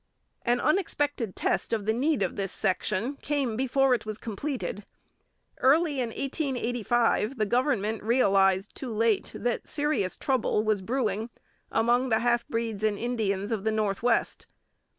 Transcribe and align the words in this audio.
An 0.41 0.59
unexpected 0.59 1.35
test 1.35 1.71
of 1.71 1.85
the 1.85 1.93
need 1.93 2.23
of 2.23 2.35
this 2.35 2.51
section 2.51 3.17
came 3.17 3.55
before 3.55 3.93
it 3.93 4.03
was 4.03 4.17
completed. 4.17 4.83
Early 5.59 5.99
in 5.99 6.09
1885 6.09 7.37
the 7.37 7.45
government 7.45 8.01
realized 8.01 8.73
too 8.75 8.91
late 8.91 9.31
that 9.35 9.67
serious 9.67 10.17
trouble 10.17 10.63
was 10.63 10.81
brewing 10.81 11.29
among 11.71 12.09
the 12.09 12.21
half 12.21 12.47
breeds 12.47 12.81
and 12.83 12.97
Indians 12.97 13.51
of 13.51 13.63
the 13.63 13.71
North 13.71 14.01
West. 14.01 14.47